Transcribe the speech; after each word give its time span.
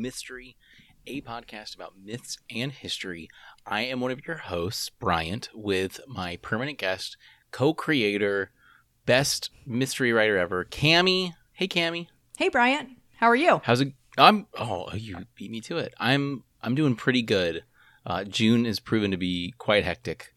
Welcome, 0.00 0.06
everyone, 0.06 0.52
to 0.54 0.56
Mystery, 0.56 0.56
a 1.06 1.20
podcast 1.20 1.74
about 1.74 1.92
myths 2.02 2.38
and 2.50 2.72
history. 2.72 3.28
I 3.66 3.82
am 3.82 4.00
one 4.00 4.10
of 4.10 4.26
your 4.26 4.38
hosts, 4.38 4.88
Bryant, 4.88 5.50
with 5.54 6.00
my 6.08 6.36
permanent 6.40 6.78
guest, 6.78 7.16
co 7.50 7.74
creator, 7.74 8.50
best 9.04 9.50
mystery 9.66 10.12
writer 10.12 10.38
ever, 10.38 10.64
Cami. 10.64 11.34
Hey, 11.52 11.68
Cami. 11.68 12.06
Hey, 12.38 12.48
Bryant. 12.48 12.90
How 13.18 13.26
are 13.26 13.36
you? 13.36 13.60
How's 13.64 13.80
it? 13.82 13.92
I'm. 14.16 14.46
Oh, 14.58 14.90
you 14.94 15.26
beat 15.34 15.50
me 15.50 15.60
to 15.62 15.76
it. 15.78 15.92
I'm. 15.98 16.44
I'm 16.62 16.74
doing 16.74 16.96
pretty 16.96 17.22
good. 17.22 17.64
Uh, 18.06 18.24
June 18.24 18.64
has 18.64 18.80
proven 18.80 19.10
to 19.10 19.16
be 19.18 19.54
quite 19.58 19.84
hectic 19.84 20.34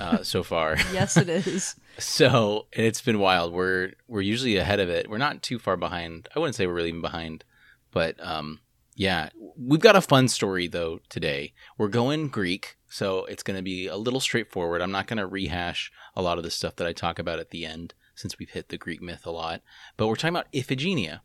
uh, 0.00 0.22
so 0.22 0.42
far. 0.42 0.76
yes, 0.92 1.16
it 1.18 1.28
is. 1.46 1.76
so 1.98 2.66
it's 2.72 3.02
been 3.02 3.18
wild. 3.18 3.52
We're 3.52 3.92
we're 4.08 4.22
usually 4.22 4.56
ahead 4.56 4.80
of 4.80 4.88
it. 4.88 5.10
We're 5.10 5.18
not 5.18 5.42
too 5.42 5.58
far 5.58 5.76
behind. 5.76 6.28
I 6.34 6.38
wouldn't 6.38 6.54
say 6.56 6.66
we're 6.66 6.74
really 6.74 6.88
even 6.88 7.02
behind, 7.02 7.44
but 7.90 8.16
um, 8.24 8.60
yeah, 8.96 9.28
we've 9.58 9.80
got 9.80 9.94
a 9.94 10.00
fun 10.00 10.26
story 10.26 10.66
though 10.66 11.00
today. 11.10 11.52
We're 11.76 11.88
going 11.88 12.28
Greek, 12.28 12.78
so 12.88 13.26
it's 13.26 13.42
going 13.42 13.58
to 13.58 13.62
be 13.62 13.86
a 13.86 13.96
little 13.96 14.20
straightforward. 14.20 14.80
I'm 14.80 14.90
not 14.90 15.06
going 15.06 15.18
to 15.18 15.26
rehash 15.26 15.92
a 16.16 16.22
lot 16.22 16.38
of 16.38 16.44
the 16.44 16.50
stuff 16.50 16.76
that 16.76 16.86
I 16.86 16.92
talk 16.92 17.18
about 17.18 17.38
at 17.38 17.50
the 17.50 17.66
end 17.66 17.92
since 18.14 18.38
we've 18.38 18.50
hit 18.50 18.70
the 18.70 18.78
Greek 18.78 19.02
myth 19.02 19.26
a 19.26 19.30
lot. 19.30 19.60
But 19.98 20.06
we're 20.06 20.16
talking 20.16 20.30
about 20.30 20.50
Iphigenia, 20.52 21.20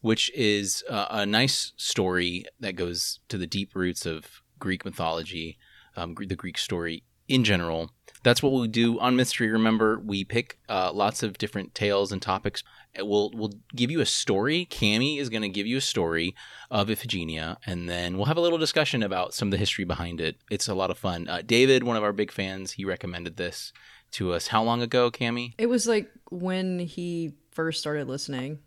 which 0.00 0.30
is 0.34 0.84
uh, 0.88 1.06
a 1.10 1.26
nice 1.26 1.72
story 1.76 2.46
that 2.60 2.76
goes 2.76 3.18
to 3.28 3.36
the 3.36 3.48
deep 3.48 3.74
roots 3.74 4.06
of 4.06 4.42
Greek 4.60 4.84
mythology, 4.84 5.58
um, 5.96 6.14
the 6.14 6.36
Greek 6.36 6.56
story 6.56 7.02
in 7.26 7.42
general. 7.42 7.90
That's 8.26 8.42
what 8.42 8.52
we 8.52 8.66
do 8.66 8.98
on 8.98 9.14
Mystery. 9.14 9.48
Remember, 9.48 10.00
we 10.04 10.24
pick 10.24 10.58
uh, 10.68 10.90
lots 10.92 11.22
of 11.22 11.38
different 11.38 11.76
tales 11.76 12.10
and 12.10 12.20
topics. 12.20 12.64
We'll 12.98 13.30
we'll 13.32 13.52
give 13.72 13.88
you 13.88 14.00
a 14.00 14.06
story. 14.06 14.66
Cami 14.68 15.20
is 15.20 15.28
going 15.28 15.42
to 15.42 15.48
give 15.48 15.64
you 15.64 15.76
a 15.76 15.80
story 15.80 16.34
of 16.68 16.88
Iphigenia, 16.88 17.58
and 17.66 17.88
then 17.88 18.16
we'll 18.16 18.26
have 18.26 18.36
a 18.36 18.40
little 18.40 18.58
discussion 18.58 19.04
about 19.04 19.32
some 19.32 19.46
of 19.46 19.52
the 19.52 19.58
history 19.58 19.84
behind 19.84 20.20
it. 20.20 20.38
It's 20.50 20.66
a 20.66 20.74
lot 20.74 20.90
of 20.90 20.98
fun. 20.98 21.28
Uh, 21.28 21.40
David, 21.46 21.84
one 21.84 21.96
of 21.96 22.02
our 22.02 22.12
big 22.12 22.32
fans, 22.32 22.72
he 22.72 22.84
recommended 22.84 23.36
this 23.36 23.72
to 24.14 24.32
us. 24.32 24.48
How 24.48 24.64
long 24.64 24.82
ago, 24.82 25.08
Cami? 25.08 25.54
It 25.56 25.66
was 25.66 25.86
like 25.86 26.10
when 26.28 26.80
he 26.80 27.34
first 27.52 27.78
started 27.78 28.08
listening. 28.08 28.58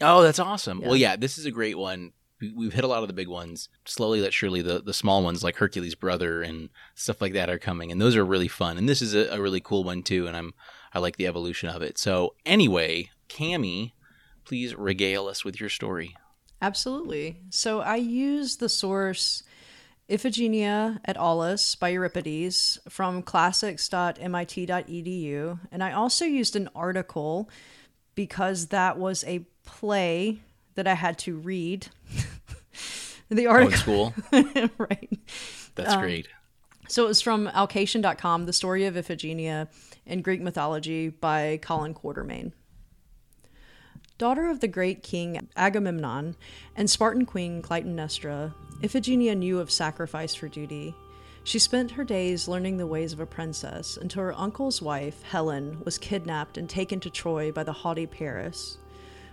Oh, 0.00 0.22
that's 0.22 0.38
awesome. 0.38 0.82
Yeah. 0.82 0.86
Well, 0.86 0.96
yeah, 0.96 1.16
this 1.16 1.36
is 1.36 1.46
a 1.46 1.50
great 1.50 1.76
one 1.76 2.12
we've 2.40 2.72
hit 2.72 2.84
a 2.84 2.88
lot 2.88 3.02
of 3.02 3.08
the 3.08 3.14
big 3.14 3.28
ones. 3.28 3.68
Slowly 3.84 4.22
but 4.22 4.32
surely, 4.32 4.62
the 4.62 4.82
the 4.82 4.94
small 4.94 5.22
ones 5.22 5.44
like 5.44 5.56
Hercules' 5.56 5.94
brother 5.94 6.42
and 6.42 6.70
stuff 6.94 7.20
like 7.20 7.34
that 7.34 7.50
are 7.50 7.58
coming, 7.58 7.92
and 7.92 8.00
those 8.00 8.16
are 8.16 8.24
really 8.24 8.48
fun. 8.48 8.78
And 8.78 8.88
this 8.88 9.02
is 9.02 9.14
a, 9.14 9.28
a 9.28 9.40
really 9.40 9.60
cool 9.60 9.84
one 9.84 10.02
too, 10.02 10.26
and 10.26 10.36
I'm 10.36 10.54
I 10.92 10.98
like 10.98 11.16
the 11.16 11.26
evolution 11.26 11.68
of 11.68 11.82
it. 11.82 11.98
So 11.98 12.34
anyway, 12.44 13.10
Cami, 13.28 13.92
please 14.44 14.74
regale 14.74 15.28
us 15.28 15.44
with 15.44 15.60
your 15.60 15.68
story. 15.68 16.16
Absolutely. 16.62 17.38
So 17.50 17.80
I 17.80 17.96
use 17.96 18.56
the 18.56 18.68
source 18.68 19.44
Iphigenia 20.10 20.98
at 21.04 21.16
Aulis 21.16 21.76
by 21.76 21.90
Euripides 21.90 22.80
from 22.88 23.22
classics.mit.edu, 23.22 25.58
and 25.70 25.84
I 25.84 25.92
also 25.92 26.24
used 26.24 26.56
an 26.56 26.68
article 26.74 27.48
because 28.16 28.66
that 28.66 28.98
was 28.98 29.22
a 29.24 29.46
play 29.64 30.40
that 30.74 30.88
I 30.88 30.94
had 30.94 31.16
to 31.20 31.36
read. 31.36 31.86
the 33.30 33.46
article. 33.46 33.78
school. 33.78 34.14
right. 34.78 35.18
That's 35.74 35.94
um, 35.94 36.00
great. 36.00 36.28
So 36.88 37.04
it 37.04 37.08
was 37.08 37.20
from 37.20 37.46
Owlcation.com, 37.46 38.46
The 38.46 38.52
Story 38.52 38.84
of 38.86 38.94
Iphigenia 38.94 39.68
in 40.06 40.22
Greek 40.22 40.40
Mythology 40.40 41.08
by 41.08 41.60
Colin 41.62 41.94
Quartermain. 41.94 42.52
Daughter 44.18 44.50
of 44.50 44.60
the 44.60 44.68
great 44.68 45.02
king 45.02 45.48
Agamemnon 45.56 46.36
and 46.76 46.90
Spartan 46.90 47.24
queen 47.24 47.62
Clytemnestra, 47.62 48.52
Iphigenia 48.82 49.36
knew 49.36 49.60
of 49.60 49.70
sacrifice 49.70 50.34
for 50.34 50.48
duty. 50.48 50.94
She 51.44 51.58
spent 51.58 51.92
her 51.92 52.04
days 52.04 52.48
learning 52.48 52.76
the 52.76 52.86
ways 52.86 53.12
of 53.12 53.20
a 53.20 53.26
princess 53.26 53.96
until 53.96 54.24
her 54.24 54.38
uncle's 54.38 54.82
wife, 54.82 55.22
Helen, 55.22 55.80
was 55.84 55.96
kidnapped 55.96 56.58
and 56.58 56.68
taken 56.68 57.00
to 57.00 57.08
Troy 57.08 57.50
by 57.50 57.62
the 57.62 57.72
haughty 57.72 58.06
Paris. 58.06 58.78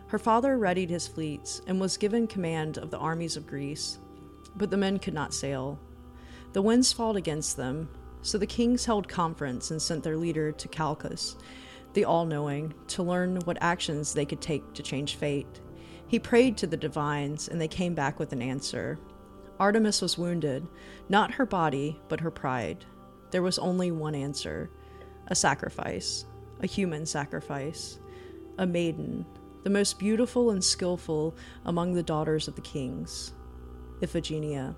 Her 0.07 0.19
father 0.19 0.57
readied 0.57 0.89
his 0.89 1.07
fleets 1.07 1.61
and 1.67 1.81
was 1.81 1.97
given 1.97 2.27
command 2.27 2.77
of 2.77 2.91
the 2.91 2.97
armies 2.97 3.35
of 3.35 3.45
Greece, 3.45 3.99
but 4.55 4.69
the 4.69 4.77
men 4.77 4.99
could 4.99 5.13
not 5.13 5.33
sail. 5.33 5.79
The 6.53 6.61
winds 6.61 6.93
fought 6.93 7.17
against 7.17 7.57
them, 7.57 7.89
so 8.21 8.37
the 8.37 8.47
kings 8.47 8.85
held 8.85 9.09
conference 9.09 9.69
and 9.69 9.81
sent 9.81 10.03
their 10.03 10.15
leader 10.15 10.53
to 10.53 10.67
Calchas, 10.69 11.35
the 11.93 12.05
all 12.05 12.25
knowing, 12.25 12.73
to 12.87 13.03
learn 13.03 13.37
what 13.41 13.57
actions 13.59 14.13
they 14.13 14.25
could 14.25 14.41
take 14.41 14.73
to 14.73 14.83
change 14.83 15.15
fate. 15.15 15.61
He 16.07 16.19
prayed 16.19 16.55
to 16.57 16.67
the 16.67 16.77
divines, 16.77 17.49
and 17.49 17.59
they 17.59 17.67
came 17.67 17.93
back 17.93 18.17
with 18.17 18.31
an 18.31 18.41
answer. 18.41 18.97
Artemis 19.59 20.01
was 20.01 20.17
wounded, 20.17 20.65
not 21.09 21.33
her 21.33 21.45
body, 21.45 21.99
but 22.07 22.21
her 22.21 22.31
pride. 22.31 22.85
There 23.31 23.41
was 23.41 23.59
only 23.59 23.91
one 23.91 24.15
answer 24.15 24.69
a 25.27 25.35
sacrifice, 25.35 26.25
a 26.61 26.67
human 26.67 27.05
sacrifice, 27.05 27.99
a 28.57 28.65
maiden, 28.65 29.25
the 29.67 29.73
most 29.73 29.99
beautiful 29.99 30.51
and 30.51 30.63
skilful 30.63 31.35
among 31.65 31.93
the 31.93 32.01
daughters 32.01 32.47
of 32.47 32.55
the 32.55 32.61
kings, 32.61 33.33
Iphigenia. 33.99 34.73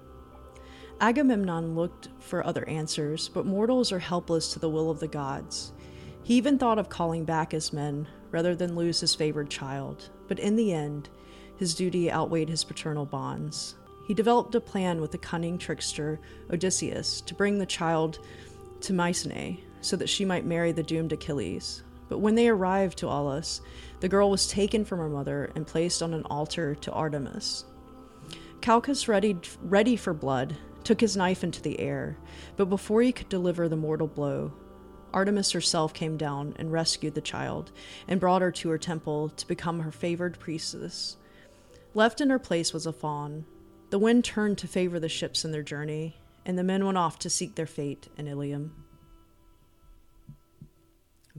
Agamemnon 0.99 1.75
looked 1.75 2.09
for 2.17 2.43
other 2.43 2.67
answers, 2.67 3.29
but 3.29 3.45
mortals 3.45 3.91
are 3.91 3.99
helpless 3.99 4.51
to 4.51 4.57
the 4.57 4.67
will 4.67 4.89
of 4.89 4.99
the 4.99 5.07
gods. 5.07 5.73
He 6.23 6.33
even 6.37 6.57
thought 6.57 6.79
of 6.79 6.89
calling 6.89 7.23
back 7.23 7.51
his 7.51 7.71
men 7.71 8.07
rather 8.31 8.55
than 8.55 8.75
lose 8.75 8.99
his 8.99 9.13
favored 9.13 9.51
child, 9.51 10.09
but 10.27 10.39
in 10.39 10.55
the 10.55 10.73
end, 10.73 11.09
his 11.57 11.75
duty 11.75 12.11
outweighed 12.11 12.49
his 12.49 12.63
paternal 12.63 13.05
bonds. 13.05 13.75
He 14.07 14.15
developed 14.15 14.55
a 14.55 14.59
plan 14.59 15.01
with 15.01 15.11
the 15.11 15.19
cunning 15.19 15.59
trickster 15.59 16.19
Odysseus 16.49 17.21
to 17.21 17.35
bring 17.35 17.59
the 17.59 17.65
child 17.67 18.25
to 18.81 18.93
Mycenae 18.93 19.63
so 19.81 19.95
that 19.97 20.09
she 20.09 20.25
might 20.25 20.47
marry 20.47 20.71
the 20.71 20.81
doomed 20.81 21.13
Achilles. 21.13 21.83
But 22.09 22.19
when 22.19 22.35
they 22.35 22.49
arrived 22.49 22.97
to 22.97 23.07
Aulis, 23.07 23.61
the 24.01 24.09
girl 24.09 24.29
was 24.29 24.47
taken 24.47 24.83
from 24.83 24.99
her 24.99 25.09
mother 25.09 25.51
and 25.55 25.65
placed 25.65 26.03
on 26.03 26.13
an 26.13 26.23
altar 26.23 26.75
to 26.75 26.91
Artemis. 26.91 27.65
Calchas, 28.61 29.07
ready, 29.07 29.37
ready 29.61 29.95
for 29.95 30.13
blood, 30.13 30.57
took 30.83 30.99
his 30.99 31.15
knife 31.15 31.43
into 31.43 31.61
the 31.61 31.79
air, 31.79 32.17
but 32.57 32.65
before 32.65 33.01
he 33.01 33.11
could 33.11 33.29
deliver 33.29 33.69
the 33.69 33.75
mortal 33.75 34.07
blow, 34.07 34.51
Artemis 35.13 35.51
herself 35.51 35.93
came 35.93 36.17
down 36.17 36.55
and 36.57 36.71
rescued 36.71 37.15
the 37.15 37.21
child 37.21 37.71
and 38.07 38.19
brought 38.19 38.41
her 38.41 38.51
to 38.51 38.69
her 38.69 38.77
temple 38.77 39.29
to 39.29 39.47
become 39.47 39.79
her 39.79 39.91
favored 39.91 40.39
priestess. 40.39 41.17
Left 41.93 42.21
in 42.21 42.29
her 42.29 42.39
place 42.39 42.73
was 42.73 42.85
a 42.85 42.93
fawn. 42.93 43.45
The 43.89 43.99
wind 43.99 44.23
turned 44.23 44.57
to 44.59 44.67
favor 44.67 44.99
the 44.99 45.09
ships 45.09 45.43
in 45.43 45.51
their 45.51 45.63
journey, 45.63 46.17
and 46.45 46.57
the 46.57 46.63
men 46.63 46.85
went 46.85 46.97
off 46.97 47.17
to 47.19 47.29
seek 47.29 47.55
their 47.55 47.65
fate 47.65 48.07
in 48.17 48.27
Ilium. 48.27 48.85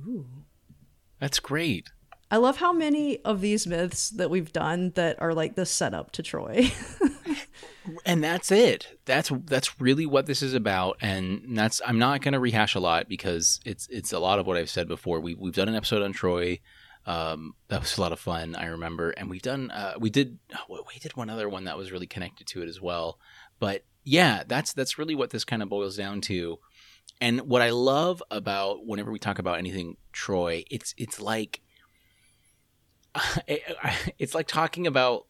Ooh. 0.06 0.26
That's 1.20 1.38
great. 1.38 1.90
I 2.30 2.36
love 2.36 2.58
how 2.58 2.72
many 2.72 3.18
of 3.24 3.40
these 3.40 3.66
myths 3.66 4.10
that 4.10 4.30
we've 4.30 4.52
done 4.52 4.92
that 4.94 5.20
are 5.20 5.34
like 5.34 5.56
the 5.56 5.66
setup 5.66 6.12
to 6.12 6.22
Troy. 6.22 6.70
and 8.06 8.22
that's 8.22 8.52
it. 8.52 8.98
That's 9.04 9.32
that's 9.44 9.80
really 9.80 10.06
what 10.06 10.26
this 10.26 10.40
is 10.40 10.54
about. 10.54 10.96
And 11.00 11.58
that's 11.58 11.80
I'm 11.84 11.98
not 11.98 12.22
going 12.22 12.32
to 12.32 12.40
rehash 12.40 12.76
a 12.76 12.80
lot 12.80 13.08
because 13.08 13.60
it's 13.64 13.88
it's 13.90 14.12
a 14.12 14.20
lot 14.20 14.38
of 14.38 14.46
what 14.46 14.56
I've 14.56 14.70
said 14.70 14.86
before. 14.86 15.20
We 15.20 15.34
we've 15.34 15.54
done 15.54 15.68
an 15.68 15.74
episode 15.74 16.02
on 16.02 16.12
Troy. 16.12 16.60
Um, 17.06 17.54
that 17.68 17.80
was 17.80 17.96
a 17.98 18.00
lot 18.00 18.12
of 18.12 18.20
fun. 18.20 18.54
I 18.54 18.66
remember, 18.66 19.10
and 19.10 19.28
we've 19.28 19.42
done 19.42 19.72
uh, 19.72 19.94
we 19.98 20.10
did 20.10 20.38
we 20.68 20.98
did 21.00 21.16
one 21.16 21.30
other 21.30 21.48
one 21.48 21.64
that 21.64 21.76
was 21.76 21.90
really 21.90 22.06
connected 22.06 22.46
to 22.48 22.62
it 22.62 22.68
as 22.68 22.80
well. 22.80 23.18
But 23.58 23.84
yeah, 24.04 24.44
that's 24.46 24.72
that's 24.72 24.98
really 24.98 25.16
what 25.16 25.30
this 25.30 25.44
kind 25.44 25.62
of 25.62 25.68
boils 25.68 25.96
down 25.96 26.20
to. 26.22 26.58
And 27.20 27.42
what 27.42 27.62
I 27.62 27.70
love 27.70 28.22
about 28.30 28.86
whenever 28.86 29.10
we 29.10 29.18
talk 29.18 29.38
about 29.38 29.58
anything 29.58 29.96
Troy, 30.12 30.64
it's 30.70 30.94
it's 30.96 31.20
like 31.20 31.60
it's 34.18 34.34
like 34.34 34.46
talking 34.46 34.86
about 34.86 35.26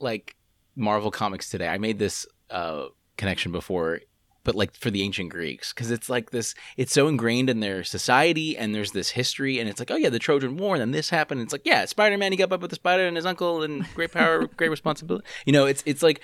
like 0.00 0.36
Marvel 0.76 1.10
comics 1.10 1.50
today. 1.50 1.68
I 1.68 1.78
made 1.78 1.98
this 1.98 2.26
uh, 2.50 2.86
connection 3.16 3.52
before, 3.52 4.00
but 4.42 4.54
like 4.54 4.74
for 4.74 4.90
the 4.90 5.02
ancient 5.02 5.30
Greeks, 5.30 5.72
because 5.72 5.90
it's 5.90 6.08
like 6.08 6.30
this. 6.30 6.54
It's 6.76 6.92
so 6.92 7.08
ingrained 7.08 7.48
in 7.48 7.60
their 7.60 7.84
society, 7.84 8.56
and 8.56 8.74
there's 8.74 8.92
this 8.92 9.10
history, 9.10 9.58
and 9.58 9.68
it's 9.68 9.80
like, 9.80 9.90
oh 9.90 9.96
yeah, 9.96 10.10
the 10.10 10.18
Trojan 10.18 10.56
War, 10.56 10.74
and 10.74 10.80
then 10.80 10.90
this 10.90 11.10
happened. 11.10 11.40
And 11.40 11.46
it's 11.46 11.52
like, 11.52 11.64
yeah, 11.64 11.84
Spider 11.84 12.18
Man, 12.18 12.32
he 12.32 12.38
got 12.38 12.52
up 12.52 12.60
with 12.60 12.70
the 12.70 12.76
spider 12.76 13.06
and 13.06 13.16
his 13.16 13.26
uncle, 13.26 13.62
and 13.62 13.86
great 13.94 14.12
power, 14.12 14.46
great 14.56 14.70
responsibility. 14.70 15.26
You 15.46 15.52
know, 15.52 15.66
it's 15.66 15.82
it's 15.86 16.02
like 16.02 16.20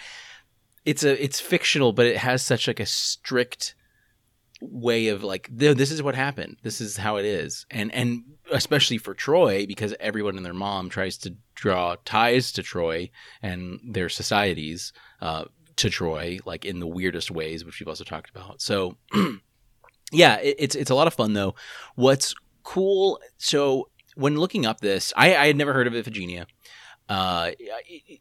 it's 0.84 1.04
a 1.04 1.22
it's 1.22 1.40
fictional, 1.40 1.92
but 1.92 2.06
it 2.06 2.18
has 2.18 2.42
such 2.42 2.66
like 2.66 2.80
a 2.80 2.86
strict 2.86 3.74
way 4.60 5.08
of 5.08 5.22
like 5.22 5.48
this 5.50 5.90
is 5.90 6.02
what 6.02 6.14
happened. 6.14 6.56
This 6.62 6.80
is 6.80 6.96
how 6.96 7.16
it 7.16 7.24
is. 7.24 7.66
And 7.70 7.92
and 7.94 8.24
especially 8.50 8.98
for 8.98 9.14
troy 9.14 9.66
because 9.66 9.94
everyone 10.00 10.36
and 10.36 10.44
their 10.44 10.54
mom 10.54 10.88
tries 10.88 11.16
to 11.18 11.34
draw 11.54 11.96
ties 12.04 12.52
to 12.52 12.62
troy 12.62 13.10
and 13.42 13.80
their 13.84 14.08
societies 14.08 14.92
uh, 15.20 15.44
to 15.76 15.90
troy 15.90 16.38
like 16.44 16.64
in 16.64 16.80
the 16.80 16.86
weirdest 16.86 17.30
ways 17.30 17.64
which 17.64 17.80
we've 17.80 17.88
also 17.88 18.04
talked 18.04 18.30
about. 18.30 18.60
So 18.60 18.96
yeah 20.12 20.36
it, 20.36 20.56
it's 20.58 20.74
it's 20.74 20.90
a 20.90 20.94
lot 20.94 21.06
of 21.06 21.14
fun 21.14 21.32
though. 21.32 21.54
What's 21.94 22.34
cool 22.62 23.18
so 23.38 23.88
when 24.16 24.36
looking 24.36 24.66
up 24.66 24.80
this 24.80 25.14
i 25.16 25.34
i 25.34 25.46
had 25.46 25.56
never 25.56 25.72
heard 25.72 25.86
of 25.86 25.94
iphigenia. 25.94 26.46
Uh, 27.08 27.50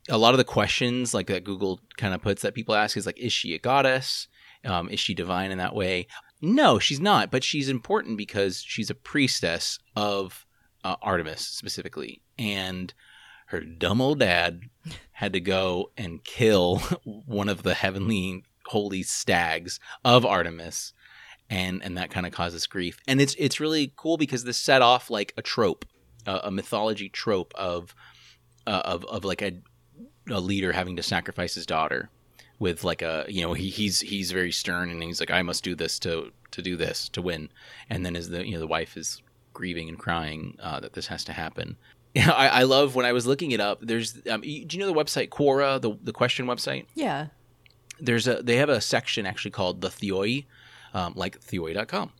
a 0.10 0.18
lot 0.18 0.34
of 0.34 0.40
the 0.40 0.44
questions 0.44 1.14
like 1.14 1.28
that 1.28 1.44
Google 1.44 1.80
kind 1.98 2.12
of 2.12 2.24
puts 2.24 2.42
that 2.42 2.56
people 2.56 2.74
ask 2.74 2.98
is 2.98 3.06
like, 3.06 3.20
is 3.20 3.32
she 3.32 3.54
a 3.54 3.60
goddess? 3.60 4.28
Um, 4.66 4.90
is 4.90 5.00
she 5.00 5.14
divine 5.14 5.52
in 5.52 5.60
that 5.60 5.76
way? 5.76 6.08
No, 6.42 6.80
she's 6.80 7.00
not, 7.00 7.32
but 7.32 7.44
she's 7.44 7.70
important 7.70 8.18
because 8.18 8.62
she's 8.62 8.90
a 8.90 8.96
priestess 8.96 9.80
of 9.96 10.46
uh, 10.84 10.96
Artemis 11.02 11.42
specifically, 11.42 12.22
and 12.38 12.94
her 13.48 13.62
dumb 13.62 14.00
old 14.00 14.20
dad 14.20 14.62
had 15.12 15.34
to 15.34 15.40
go 15.42 15.92
and 15.98 16.24
kill 16.24 16.78
one 17.04 17.50
of 17.50 17.64
the 17.64 17.74
heavenly 17.74 18.44
holy 18.68 19.04
stags 19.04 19.80
of 20.06 20.26
Artemis, 20.26 20.94
and 21.50 21.84
and 21.84 21.98
that 21.98 22.10
kind 22.10 22.26
of 22.26 22.32
causes 22.32 22.68
grief. 22.68 23.00
And 23.08 23.20
it's 23.20 23.36
it's 23.38 23.60
really 23.60 23.92
cool 23.98 24.16
because 24.16 24.46
this 24.46 24.58
set 24.58 24.82
off 24.82 25.10
like 25.10 25.34
a 25.36 25.42
trope, 25.42 25.84
a 26.26 26.52
mythology 26.52 27.10
trope 27.10 27.54
of 27.56 27.94
uh, 28.66 28.82
of 28.86 29.04
of 29.06 29.26
like 29.26 29.42
a 29.42 29.62
a 30.30 30.40
leader 30.40 30.72
having 30.72 30.96
to 30.96 31.04
sacrifice 31.04 31.56
his 31.56 31.66
daughter 31.66 32.10
with 32.60 32.84
like 32.84 33.02
a 33.02 33.26
you 33.28 33.42
know 33.42 33.54
he, 33.54 33.70
he's 33.70 34.02
he's 34.02 34.32
very 34.32 34.52
stern 34.52 34.90
and 34.90 35.02
he's 35.02 35.20
like 35.20 35.32
I 35.32 35.42
must 35.42 35.64
do 35.64 35.76
this 35.76 35.98
to 36.00 36.32
to 36.52 36.62
do 36.62 36.76
this 36.76 37.10
to 37.10 37.22
win, 37.22 37.50
and 37.90 38.06
then 38.06 38.16
as 38.16 38.30
the 38.30 38.46
you 38.46 38.54
know 38.54 38.60
the 38.60 38.68
wife 38.68 38.98
is 38.98 39.22
grieving 39.54 39.90
and 39.90 39.98
crying 39.98 40.58
uh, 40.62 40.80
that 40.80 40.94
this 40.94 41.08
has 41.08 41.24
to 41.26 41.34
happen. 41.34 41.78
Yeah, 42.14 42.32
I, 42.36 42.48
I 42.48 42.64
love 42.64 42.96
when 42.96 43.06
I 43.06 43.14
was 43.14 43.26
looking 43.26 43.52
it 43.52 43.60
up. 43.60 43.80
There's 43.82 44.20
um, 44.30 44.42
do 44.42 44.48
you 44.50 44.80
know 44.80 44.88
the 44.88 44.94
website 44.94 45.30
Quora, 45.30 45.82
the 45.82 45.98
the 46.04 46.14
question 46.14 46.46
website? 46.46 46.86
Yeah. 46.94 47.28
There's 48.00 48.28
a 48.28 48.42
they 48.42 48.58
have 48.58 48.70
a 48.70 48.82
section 48.82 49.26
actually 49.26 49.52
called 49.52 49.82
the 49.82 49.90
Theoi, 49.90 50.46
um, 50.94 51.14
like 51.16 51.40
Theoi.com. 51.42 52.12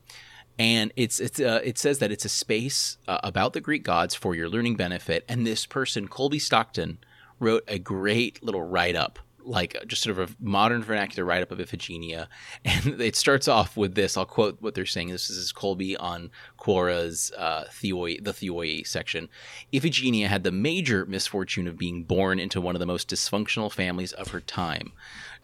And 0.58 0.92
it's 0.94 1.20
it's 1.20 1.40
uh, 1.40 1.60
it 1.64 1.78
says 1.78 2.00
that 2.00 2.12
it's 2.12 2.26
a 2.26 2.28
space 2.28 2.98
uh, 3.08 3.18
about 3.22 3.54
the 3.54 3.62
Greek 3.62 3.82
gods 3.82 4.14
for 4.14 4.34
your 4.34 4.48
learning 4.48 4.76
benefit. 4.76 5.24
And 5.26 5.46
this 5.46 5.64
person, 5.64 6.06
Colby 6.06 6.38
Stockton, 6.38 6.98
wrote 7.38 7.64
a 7.66 7.78
great 7.78 8.42
little 8.42 8.62
write 8.62 8.94
up 8.94 9.18
like 9.44 9.76
just 9.86 10.02
sort 10.02 10.18
of 10.18 10.30
a 10.30 10.34
modern 10.40 10.82
vernacular 10.82 11.24
write 11.24 11.42
up 11.42 11.50
of 11.50 11.58
Iphigenia. 11.58 12.26
And 12.64 13.00
it 13.00 13.16
starts 13.16 13.48
off 13.48 13.76
with 13.76 13.94
this. 13.94 14.16
I'll 14.16 14.24
quote 14.24 14.58
what 14.60 14.74
they're 14.74 14.86
saying. 14.86 15.08
This 15.08 15.30
is 15.30 15.52
Colby 15.52 15.96
on 15.96 16.30
Quora's 16.56 17.32
uh, 17.36 17.64
Theoi, 17.70 18.22
the 18.22 18.32
Theoi 18.32 18.82
section. 18.84 19.28
Iphigenia 19.72 20.28
had 20.28 20.44
the 20.44 20.52
major 20.52 21.04
misfortune 21.06 21.66
of 21.66 21.78
being 21.78 22.04
born 22.04 22.38
into 22.38 22.60
one 22.60 22.74
of 22.74 22.80
the 22.80 22.86
most 22.86 23.08
dysfunctional 23.08 23.72
families 23.72 24.12
of 24.12 24.28
her 24.28 24.40
time. 24.40 24.92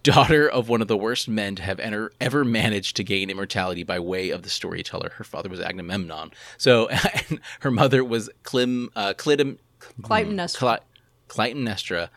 Daughter 0.02 0.48
of 0.48 0.68
one 0.68 0.82
of 0.82 0.88
the 0.88 0.96
worst 0.96 1.28
men 1.28 1.56
to 1.56 1.62
have 1.62 1.80
enter, 1.80 2.12
ever 2.20 2.44
managed 2.44 2.96
to 2.96 3.04
gain 3.04 3.28
immortality 3.28 3.82
by 3.82 3.98
way 3.98 4.30
of 4.30 4.42
the 4.42 4.50
storyteller. 4.50 5.10
Her 5.16 5.24
father 5.24 5.48
was 5.48 5.60
Agamemnon. 5.60 6.30
So 6.58 6.88
her 7.60 7.70
mother 7.70 8.04
was 8.04 8.30
Clim, 8.44 8.90
uh, 8.94 9.14
Clitum, 9.14 9.58
Clytemnestra. 10.02 10.80
Clytemnestra, 11.28 12.08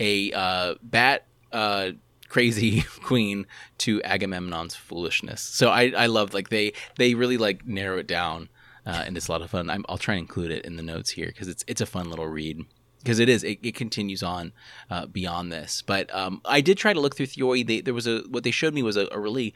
a 0.00 0.32
uh, 0.32 0.74
bat 0.82 1.26
uh, 1.52 1.90
crazy 2.28 2.82
queen 3.02 3.46
to 3.78 4.02
Agamemnon's 4.02 4.74
foolishness. 4.74 5.40
So 5.40 5.68
I 5.68 5.92
I 5.96 6.06
love 6.06 6.34
like 6.34 6.48
they 6.48 6.72
they 6.96 7.14
really 7.14 7.38
like 7.38 7.66
narrow 7.66 7.98
it 7.98 8.06
down, 8.06 8.48
uh, 8.84 9.04
and 9.06 9.16
it's 9.16 9.28
a 9.28 9.32
lot 9.32 9.42
of 9.42 9.50
fun. 9.50 9.70
i 9.70 9.78
will 9.88 9.98
try 9.98 10.14
and 10.14 10.22
include 10.22 10.50
it 10.50 10.64
in 10.64 10.76
the 10.76 10.82
notes 10.82 11.10
here 11.10 11.26
because 11.26 11.48
it's 11.48 11.64
it's 11.66 11.80
a 11.80 11.86
fun 11.86 12.10
little 12.10 12.28
read. 12.28 12.64
Because 12.98 13.20
it 13.20 13.28
is, 13.28 13.44
it, 13.44 13.60
it 13.62 13.76
continues 13.76 14.20
on 14.24 14.52
uh, 14.90 15.06
beyond 15.06 15.52
this. 15.52 15.80
But 15.80 16.12
um, 16.12 16.40
I 16.44 16.60
did 16.60 16.76
try 16.76 16.92
to 16.92 16.98
look 16.98 17.14
through 17.14 17.26
Theoi. 17.26 17.62
They, 17.62 17.80
there 17.80 17.94
was 17.94 18.08
a 18.08 18.22
what 18.28 18.42
they 18.42 18.50
showed 18.50 18.74
me 18.74 18.82
was 18.82 18.96
a, 18.96 19.06
a 19.12 19.20
really 19.20 19.54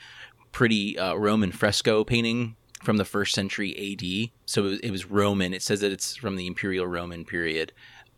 pretty 0.52 0.96
uh, 0.96 1.14
Roman 1.14 1.50
fresco 1.50 2.04
painting 2.04 2.54
from 2.82 2.96
the 2.96 3.04
first 3.04 3.34
century 3.34 3.74
AD. 3.76 4.30
So 4.46 4.66
it 4.82 4.90
was, 4.90 5.10
Roman. 5.10 5.52
It 5.52 5.62
says 5.62 5.80
that 5.80 5.92
it's 5.92 6.16
from 6.16 6.36
the 6.36 6.46
Imperial 6.46 6.86
Roman 6.86 7.24
period, 7.24 7.72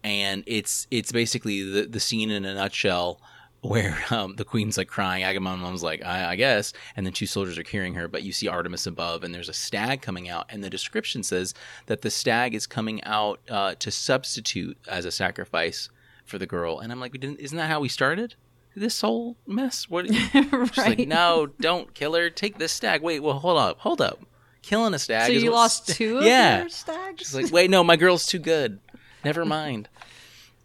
and 0.05 0.45
it's 0.47 0.87
it's 0.91 1.13
basically 1.13 1.63
the 1.63 1.87
the 1.87 2.01
scene 2.01 2.31
in 2.31 2.45
a 2.45 2.55
nutshell 2.55 3.21
where 3.63 3.97
um, 4.11 4.35
the 4.37 4.45
queen's 4.45 4.77
like 4.77 4.89
crying. 4.89 5.23
Agamemnon's 5.23 5.83
like, 5.83 6.05
I, 6.05 6.33
I, 6.33 6.37
guess. 6.37 6.73
And 6.97 7.07
then 7.07 7.13
two 7.13 7.27
soldiers 7.27 7.59
are 7.59 7.63
carrying 7.63 7.95
her, 7.95 8.09
but 8.09 8.23
you 8.23 8.33
see 8.33 8.49
Artemis 8.49 8.87
above, 8.87 9.25
and 9.25 9.35
there's 9.35 9.49
a 9.49 9.55
stag 9.55 10.03
coming 10.03 10.29
out. 10.29 10.47
And 10.51 10.63
the 10.63 10.71
description 10.71 11.23
says 11.23 11.55
that 11.87 12.03
the 12.03 12.11
stag 12.11 12.55
is 12.55 12.67
coming 12.67 13.03
out 13.05 13.41
uh, 13.49 13.75
to 13.77 13.91
substitute 13.91 14.77
as 14.89 15.05
a 15.05 15.11
sacrifice 15.11 15.89
for 16.25 16.39
the 16.39 16.47
girl. 16.47 16.81
And 16.81 16.93
I'm 16.93 17.01
like, 17.01 17.17
isn't 17.23 17.57
that 17.57 17.71
how 17.71 17.81
we 17.81 17.89
started? 17.89 18.35
This 18.75 19.01
whole 19.01 19.37
mess? 19.47 19.89
What? 19.89 20.09
right. 20.35 20.77
Like, 20.77 21.09
no, 21.09 21.47
don't 21.61 21.95
kill 21.95 22.15
her. 22.15 22.31
Take 22.31 22.59
this 22.59 22.73
stag. 22.73 23.03
Wait, 23.03 23.21
well, 23.21 23.39
hold 23.39 23.59
up, 23.59 23.79
hold 23.81 24.01
up. 24.01 24.21
Killing 24.63 24.95
a 24.95 24.99
stag. 24.99 25.27
So 25.27 25.33
you 25.33 25.51
lost 25.51 25.89
two 25.89 26.19
of 26.19 26.25
yeah. 26.25 26.61
your 26.61 26.69
stags? 26.69 27.19
She's 27.19 27.35
like, 27.35 27.53
wait, 27.53 27.69
no, 27.69 27.85
my 27.85 27.97
girl's 27.97 28.27
too 28.27 28.39
good. 28.39 28.79
Never 29.25 29.45
mind. 29.45 29.89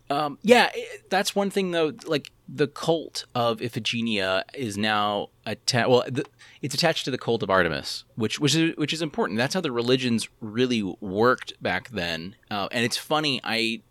Um, 0.10 0.38
yeah, 0.42 0.70
it, 0.74 1.10
that's 1.10 1.36
one 1.36 1.50
thing 1.50 1.72
though. 1.72 1.94
Like 2.06 2.32
the 2.48 2.68
cult 2.68 3.26
of 3.36 3.60
Iphigenia 3.60 4.44
is 4.54 4.78
now 4.78 5.30
attached. 5.46 5.90
Well, 5.90 6.04
the, 6.08 6.26
it's 6.62 6.74
attached 6.74 7.06
to 7.06 7.12
the 7.12 7.18
cult 7.18 7.44
of 7.44 7.50
Artemis, 7.50 8.06
which 8.16 8.40
which 8.40 8.56
is 8.56 8.76
which 8.78 8.94
is 8.94 9.02
important. 9.02 9.38
That's 9.38 9.54
how 9.54 9.62
the 9.62 9.72
religions 9.72 10.30
really 10.40 10.82
worked 11.02 11.62
back 11.62 11.90
then. 11.90 12.36
Uh, 12.50 12.70
and 12.72 12.86
it's 12.86 12.98
funny. 12.98 13.42
I 13.44 13.82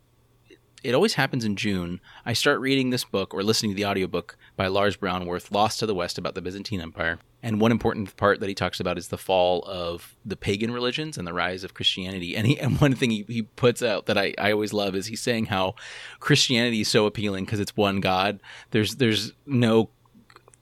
it 0.83 0.95
always 0.95 1.15
happens 1.15 1.45
in 1.45 1.55
June. 1.55 1.99
I 2.25 2.33
start 2.33 2.59
reading 2.59 2.89
this 2.89 3.03
book 3.03 3.33
or 3.33 3.43
listening 3.43 3.71
to 3.71 3.75
the 3.75 3.85
audiobook 3.85 4.37
by 4.55 4.67
Lars 4.67 4.97
Brownworth, 4.97 5.51
Lost 5.51 5.79
to 5.79 5.85
the 5.85 5.95
West, 5.95 6.17
about 6.17 6.33
the 6.33 6.41
Byzantine 6.41 6.81
Empire. 6.81 7.19
And 7.43 7.61
one 7.61 7.71
important 7.71 8.15
part 8.17 8.39
that 8.39 8.49
he 8.49 8.55
talks 8.55 8.79
about 8.79 8.97
is 8.97 9.09
the 9.09 9.17
fall 9.17 9.63
of 9.67 10.15
the 10.25 10.35
pagan 10.35 10.71
religions 10.71 11.17
and 11.17 11.27
the 11.27 11.33
rise 11.33 11.63
of 11.63 11.73
Christianity. 11.73 12.35
And, 12.35 12.47
he, 12.47 12.59
and 12.59 12.79
one 12.81 12.95
thing 12.95 13.11
he, 13.11 13.25
he 13.27 13.43
puts 13.43 13.83
out 13.83 14.07
that 14.07 14.17
I, 14.17 14.33
I 14.37 14.51
always 14.51 14.73
love 14.73 14.95
is 14.95 15.05
he's 15.05 15.21
saying 15.21 15.45
how 15.45 15.75
Christianity 16.19 16.81
is 16.81 16.87
so 16.87 17.05
appealing 17.05 17.45
because 17.45 17.59
it's 17.59 17.77
one 17.77 18.01
God. 18.01 18.39
There's 18.71 18.95
there's 18.95 19.33
no 19.45 19.89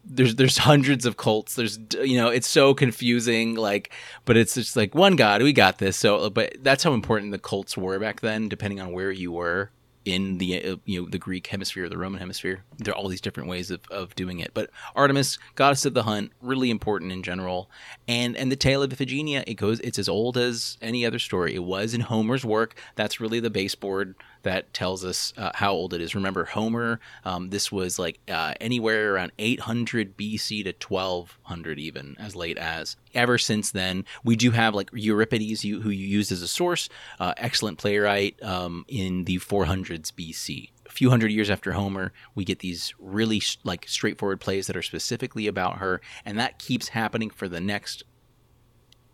there's 0.07 0.36
there's 0.36 0.57
hundreds 0.60 1.06
of 1.06 1.18
cults 1.18 1.56
there's 1.56 1.80
you 2.04 2.16
know 2.16 2.30
it's 2.30 2.48
so 2.48 2.74
confusing 2.74 3.56
like 3.56 3.92
but 4.24 4.38
it's 4.38 4.54
just 4.54 4.75
like 4.75 4.94
one 4.94 5.16
god 5.16 5.42
we 5.42 5.51
got 5.51 5.80
this 5.80 5.97
so 5.97 6.30
but 6.30 6.56
that's 6.61 6.83
how 6.83 6.94
important 6.94 7.31
the 7.31 7.40
cults 7.40 7.76
were 7.76 7.97
back 7.97 8.21
then 8.21 8.47
depending 8.47 8.80
on 8.80 8.92
where 8.92 9.11
you 9.11 9.31
were 9.31 9.71
in 10.06 10.38
the 10.38 10.64
uh, 10.64 10.76
you 10.85 11.02
know 11.02 11.09
the 11.09 11.18
Greek 11.18 11.47
hemisphere, 11.47 11.85
or 11.85 11.90
the 11.90 11.97
Roman 11.97 12.19
hemisphere. 12.19 12.64
There 12.78 12.94
are 12.94 12.97
all 12.97 13.07
these 13.07 13.21
different 13.21 13.50
ways 13.50 13.71
of, 13.71 13.81
of 13.92 14.16
doing 14.16 14.40
it. 14.40 14.52
But 14.54 14.69
Artemis, 14.95 15.38
goddess 15.56 15.85
of 15.85 15.95
the 15.95 16.04
hunt, 16.04 16.31
really 16.42 16.69
important 16.69 17.12
in 17.12 17.24
general. 17.24 17.69
And 18.07 18.38
and 18.38 18.52
the 18.52 18.56
tale 18.56 18.83
of 18.83 18.92
Iphigenia, 18.92 19.44
it 19.47 19.56
goes 19.56 19.80
it's 19.81 20.00
as 20.00 20.07
old 20.07 20.38
as 20.38 20.78
any 20.81 21.06
other 21.06 21.19
story. 21.19 21.56
It 21.56 21.64
was 21.64 21.94
in 21.94 22.02
Homer's 22.02 22.45
work. 22.45 22.76
That's 22.95 23.19
really 23.19 23.40
the 23.40 23.50
baseboard 23.50 24.16
that 24.45 24.73
tells 24.73 25.04
us 25.04 25.33
uh, 25.37 25.52
how 25.54 25.73
old 25.73 25.94
it 25.94 26.02
is. 26.02 26.16
Remember 26.16 26.45
Homer? 26.45 26.99
Um, 27.25 27.49
this 27.49 27.71
was 27.71 27.99
like 27.99 28.19
uh, 28.30 28.54
anywhere 28.61 29.14
around 29.14 29.33
800 29.37 30.16
BC 30.16 30.64
to 30.64 30.73
1200, 30.87 31.80
even 31.80 32.16
as 32.18 32.35
late 32.35 32.57
as. 32.57 32.95
Ever 33.14 33.37
since 33.37 33.71
then, 33.71 34.06
we 34.23 34.35
do 34.35 34.52
have 34.52 34.73
like 34.73 34.90
Euripides, 34.94 35.64
who 35.64 35.90
you 35.90 36.07
used 36.07 36.31
as 36.31 36.42
a 36.42 36.47
source, 36.47 36.90
uh, 37.19 37.33
excellent 37.37 37.78
playwright 37.78 38.42
um, 38.42 38.85
in 38.87 39.25
the 39.25 39.37
400s 39.40 40.11
BC. 40.14 40.69
A 40.85 40.92
few 40.92 41.09
hundred 41.09 41.31
years 41.31 41.49
after 41.49 41.73
Homer, 41.73 42.14
we 42.35 42.45
get 42.45 42.59
these 42.59 42.94
really 42.99 43.42
like 43.64 43.85
straightforward 43.90 44.40
plays 44.40 44.68
that 44.68 44.78
are 44.78 44.83
specifically 44.83 45.47
about 45.47 45.80
her, 45.80 45.99
and 46.23 46.40
that 46.40 46.59
keeps 46.59 46.90
happening 46.90 47.30
for 47.30 47.49
the 47.49 47.59
next 47.59 48.04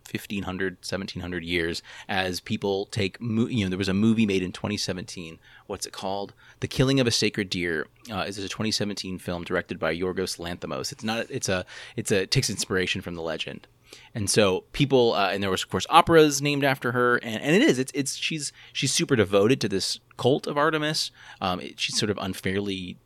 1500 0.10 0.78
1700 0.78 1.44
years 1.44 1.82
as 2.10 2.40
people 2.40 2.86
take 2.88 3.18
you 3.22 3.64
know 3.64 3.70
there 3.70 3.78
was 3.78 3.88
a 3.88 3.94
movie 3.94 4.26
made 4.26 4.44
in 4.44 4.52
2017 4.52 5.40
what's 5.72 5.86
it 5.86 5.94
called? 5.94 6.34
The 6.60 6.68
killing 6.68 7.00
of 7.00 7.08
a 7.08 7.12
sacred 7.12 7.50
deer 7.50 7.88
uh, 8.12 8.26
is 8.28 8.38
a 8.38 8.50
2017 8.50 9.18
film 9.18 9.44
directed 9.44 9.80
by 9.80 9.96
yorgos 9.96 10.38
lanthimos. 10.38 10.92
It's 10.92 11.04
not 11.04 11.26
it's 11.30 11.50
a 11.50 11.66
it's 11.96 12.12
a 12.12 12.24
it 12.24 12.32
takes 12.32 12.50
inspiration 12.50 13.02
from 13.02 13.16
the 13.16 13.22
legend. 13.22 13.68
And 14.14 14.30
so 14.30 14.66
people 14.74 15.14
uh, 15.14 15.30
and 15.32 15.42
there 15.42 15.50
was 15.50 15.64
of 15.64 15.70
course 15.70 15.88
operas 15.90 16.42
named 16.42 16.64
after 16.64 16.92
her 16.92 17.16
and, 17.18 17.42
and 17.42 17.56
it 17.56 17.62
is 17.64 17.80
it's 17.80 17.92
it's 17.96 18.16
she's 18.16 18.52
she's 18.74 18.94
super 18.94 19.16
devoted 19.16 19.62
to 19.62 19.70
this 19.70 20.00
cult 20.18 20.46
of 20.46 20.58
artemis. 20.58 21.10
Um, 21.40 21.62
it, 21.62 21.80
she's 21.80 21.98
sort 21.98 22.10
of 22.10 22.18
unfairly 22.22 22.98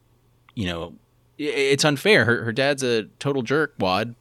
you 0.56 0.66
know 0.66 0.96
it, 1.38 1.44
it's 1.44 1.86
unfair. 1.86 2.25
Her, 2.25 2.44
her 2.44 2.52
dad's 2.52 2.82
a 2.84 3.04
total 3.20 3.44
jerk 3.44 3.75
wad 3.80 4.16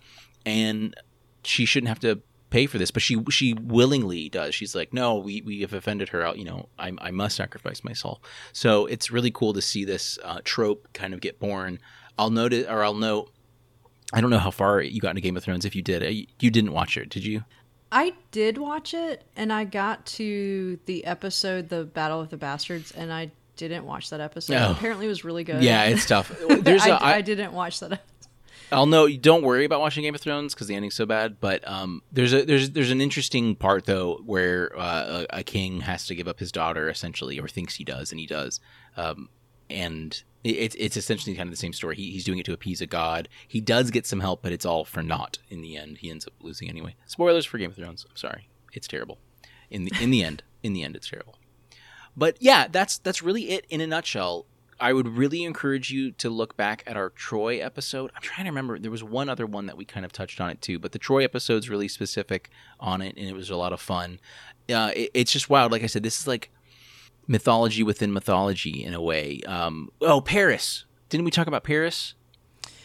and 0.44 0.94
she 1.42 1.64
shouldn't 1.64 1.88
have 1.88 2.00
to 2.00 2.20
pay 2.54 2.66
for 2.66 2.78
this, 2.78 2.92
but 2.92 3.02
she 3.02 3.20
she 3.30 3.52
willingly 3.54 4.28
does. 4.28 4.54
She's 4.54 4.76
like, 4.76 4.92
no, 4.92 5.16
we, 5.16 5.42
we 5.42 5.60
have 5.62 5.74
offended 5.74 6.08
her. 6.10 6.22
Out, 6.22 6.38
You 6.38 6.44
know, 6.44 6.68
I, 6.78 6.92
I 6.98 7.10
must 7.10 7.36
sacrifice 7.36 7.82
myself. 7.82 8.20
So 8.52 8.86
it's 8.86 9.10
really 9.10 9.32
cool 9.32 9.52
to 9.54 9.60
see 9.60 9.84
this 9.84 10.20
uh, 10.22 10.38
trope 10.44 10.88
kind 10.92 11.12
of 11.12 11.20
get 11.20 11.40
born. 11.40 11.80
I'll 12.16 12.30
note 12.30 12.52
it, 12.52 12.70
or 12.70 12.84
I'll 12.84 12.94
note. 12.94 13.32
I 14.12 14.20
don't 14.20 14.30
know 14.30 14.38
how 14.38 14.52
far 14.52 14.80
you 14.80 15.00
got 15.00 15.10
into 15.10 15.20
Game 15.20 15.36
of 15.36 15.42
Thrones. 15.42 15.64
If 15.64 15.74
you 15.74 15.82
did, 15.82 16.28
you 16.38 16.50
didn't 16.50 16.72
watch 16.72 16.96
it, 16.96 17.08
did 17.08 17.24
you? 17.24 17.42
I 17.90 18.12
did 18.30 18.58
watch 18.58 18.94
it, 18.94 19.24
and 19.34 19.52
I 19.52 19.64
got 19.64 20.06
to 20.06 20.78
the 20.86 21.04
episode, 21.04 21.68
the 21.68 21.84
Battle 21.84 22.20
of 22.20 22.30
the 22.30 22.36
Bastards, 22.36 22.92
and 22.92 23.12
I 23.12 23.32
didn't 23.56 23.84
watch 23.84 24.10
that 24.10 24.20
episode. 24.20 24.54
Oh. 24.54 24.72
Apparently, 24.72 25.06
it 25.06 25.08
was 25.08 25.24
really 25.24 25.42
good. 25.42 25.62
Yeah, 25.62 25.84
it's 25.84 26.06
tough. 26.06 26.28
There's 26.60 26.86
a, 26.86 26.92
I, 26.92 27.16
I 27.16 27.20
didn't 27.20 27.52
watch 27.52 27.80
that. 27.80 28.00
I'll 28.74 28.86
know. 28.86 29.08
Don't 29.08 29.42
worry 29.42 29.64
about 29.64 29.80
watching 29.80 30.02
Game 30.02 30.14
of 30.14 30.20
Thrones 30.20 30.54
because 30.54 30.66
the 30.66 30.74
ending's 30.74 30.94
so 30.94 31.06
bad. 31.06 31.40
But 31.40 31.66
um, 31.68 32.02
there's 32.12 32.32
a 32.32 32.44
there's 32.44 32.70
there's 32.70 32.90
an 32.90 33.00
interesting 33.00 33.54
part 33.54 33.86
though 33.86 34.20
where 34.26 34.76
uh, 34.78 35.24
a, 35.30 35.38
a 35.38 35.42
king 35.44 35.80
has 35.80 36.06
to 36.06 36.14
give 36.14 36.28
up 36.28 36.40
his 36.40 36.52
daughter 36.52 36.88
essentially, 36.88 37.38
or 37.38 37.48
thinks 37.48 37.76
he 37.76 37.84
does, 37.84 38.10
and 38.10 38.20
he 38.20 38.26
does. 38.26 38.60
Um, 38.96 39.28
and 39.70 40.22
it's 40.42 40.76
it's 40.78 40.96
essentially 40.96 41.34
kind 41.34 41.48
of 41.48 41.52
the 41.52 41.58
same 41.58 41.72
story. 41.72 41.96
He, 41.96 42.10
he's 42.10 42.24
doing 42.24 42.38
it 42.38 42.46
to 42.46 42.52
appease 42.52 42.80
a 42.80 42.86
god. 42.86 43.28
He 43.48 43.60
does 43.60 43.90
get 43.90 44.06
some 44.06 44.20
help, 44.20 44.42
but 44.42 44.52
it's 44.52 44.66
all 44.66 44.84
for 44.84 45.02
naught 45.02 45.38
in 45.48 45.62
the 45.62 45.76
end. 45.76 45.98
He 45.98 46.10
ends 46.10 46.26
up 46.26 46.34
losing 46.40 46.68
anyway. 46.68 46.96
Spoilers 47.06 47.46
for 47.46 47.58
Game 47.58 47.70
of 47.70 47.76
Thrones. 47.76 48.04
I'm 48.08 48.16
sorry, 48.16 48.48
it's 48.72 48.86
terrible. 48.86 49.18
In 49.70 49.84
the 49.84 49.92
in 50.00 50.10
the 50.10 50.22
end, 50.22 50.42
in 50.62 50.74
the 50.74 50.82
end, 50.82 50.96
it's 50.96 51.08
terrible. 51.08 51.38
But 52.16 52.36
yeah, 52.40 52.68
that's 52.70 52.98
that's 52.98 53.22
really 53.22 53.50
it 53.50 53.66
in 53.70 53.80
a 53.80 53.86
nutshell. 53.86 54.46
I 54.80 54.92
would 54.92 55.08
really 55.08 55.44
encourage 55.44 55.90
you 55.90 56.12
to 56.12 56.30
look 56.30 56.56
back 56.56 56.82
at 56.86 56.96
our 56.96 57.10
Troy 57.10 57.58
episode. 57.58 58.10
I'm 58.14 58.22
trying 58.22 58.44
to 58.44 58.50
remember. 58.50 58.78
There 58.78 58.90
was 58.90 59.04
one 59.04 59.28
other 59.28 59.46
one 59.46 59.66
that 59.66 59.76
we 59.76 59.84
kind 59.84 60.04
of 60.04 60.12
touched 60.12 60.40
on 60.40 60.50
it 60.50 60.60
too, 60.60 60.78
but 60.78 60.92
the 60.92 60.98
Troy 60.98 61.24
episode's 61.24 61.68
really 61.68 61.88
specific 61.88 62.50
on 62.80 63.00
it, 63.02 63.16
and 63.16 63.28
it 63.28 63.34
was 63.34 63.50
a 63.50 63.56
lot 63.56 63.72
of 63.72 63.80
fun. 63.80 64.20
Uh, 64.68 64.92
it, 64.94 65.10
it's 65.14 65.32
just 65.32 65.48
wild. 65.50 65.72
Like 65.72 65.82
I 65.82 65.86
said, 65.86 66.02
this 66.02 66.18
is 66.18 66.26
like 66.26 66.50
mythology 67.26 67.82
within 67.82 68.12
mythology 68.12 68.84
in 68.84 68.94
a 68.94 69.00
way. 69.00 69.40
Um, 69.46 69.90
oh, 70.00 70.20
Paris! 70.20 70.84
Didn't 71.08 71.24
we 71.24 71.30
talk 71.30 71.46
about 71.46 71.64
Paris? 71.64 72.14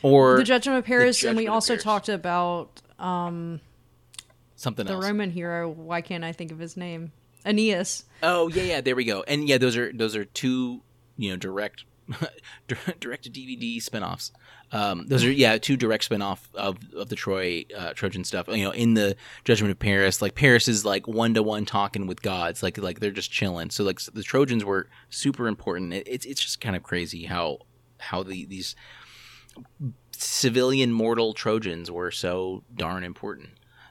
Or 0.02 0.38
the 0.38 0.44
Judgment 0.44 0.80
of 0.80 0.86
Paris, 0.86 1.18
Judgment 1.18 1.38
and 1.40 1.46
we 1.46 1.48
also 1.48 1.74
Paris. 1.74 1.84
talked 1.84 2.10
about 2.10 2.82
um, 3.00 3.60
something 4.56 4.86
else. 4.88 4.92
the 4.92 4.96
else? 4.96 5.06
Roman 5.06 5.32
hero. 5.32 5.70
Why 5.70 6.02
can't 6.02 6.24
I 6.24 6.32
think 6.32 6.52
of 6.52 6.60
his 6.60 6.78
name? 6.78 7.12
Aeneas. 7.46 8.06
Oh 8.22 8.50
yeah, 8.50 8.64
yeah. 8.64 8.82
There 8.82 8.96
we 8.96 9.06
go. 9.06 9.24
And 9.28 9.48
yeah, 9.48 9.58
those 9.58 9.78
are 9.78 9.92
those 9.94 10.16
are 10.16 10.26
two 10.26 10.82
you 11.20 11.30
know 11.30 11.38
direct 11.38 11.84
direct 12.68 13.24
to 13.24 13.30
DVD 13.30 13.78
spinoffs. 13.78 14.32
Um, 14.72 15.08
those 15.08 15.24
are 15.24 15.32
yeah 15.32 15.58
two 15.58 15.78
direct 15.78 16.10
spinoff 16.10 16.40
of 16.54 16.78
of 16.96 17.10
the 17.10 17.16
Troy 17.16 17.66
uh, 17.76 17.94
Trojan 17.94 18.24
stuff. 18.24 18.48
You 18.48 18.64
know, 18.64 18.72
in 18.72 18.94
the 18.94 19.16
Judgment 19.44 19.72
of 19.72 19.80
Paris, 19.80 20.22
like 20.22 20.36
Paris 20.36 20.68
is 20.68 20.86
like 20.86 21.08
one 21.08 21.34
to 21.34 21.44
one 21.44 21.66
talking 21.66 22.08
with 22.08 22.22
gods, 22.22 22.64
like 22.64 22.78
like 22.78 23.00
they're 23.00 23.12
just 23.12 23.32
chilling. 23.32 23.70
So 23.70 23.84
like 23.84 24.00
the 24.00 24.24
Trojans 24.24 24.64
were 24.66 24.90
super 25.10 25.48
important. 25.48 25.94
It, 25.94 26.08
it's 26.08 26.26
it's 26.26 26.42
just 26.42 26.62
kind 26.62 26.76
of 26.76 26.84
crazy 26.84 27.26
how 27.26 27.60
how 27.98 28.24
the 28.24 28.46
these 28.46 28.76
civilian 30.12 30.92
mortal 30.92 31.34
Trojans 31.34 31.92
were 31.92 32.12
so 32.12 32.64
darn 32.76 33.04
important 33.04 33.50